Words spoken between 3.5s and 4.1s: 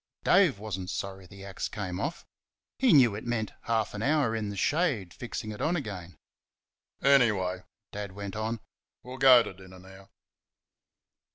half an